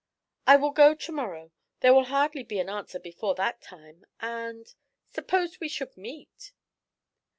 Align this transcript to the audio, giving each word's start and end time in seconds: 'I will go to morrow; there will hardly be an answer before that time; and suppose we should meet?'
'I 0.47 0.55
will 0.55 0.71
go 0.71 0.95
to 0.95 1.11
morrow; 1.11 1.51
there 1.81 1.93
will 1.93 2.05
hardly 2.05 2.41
be 2.41 2.57
an 2.57 2.69
answer 2.69 2.97
before 2.97 3.35
that 3.35 3.61
time; 3.61 4.03
and 4.19 4.73
suppose 5.11 5.59
we 5.59 5.69
should 5.69 5.95
meet?' 5.95 6.53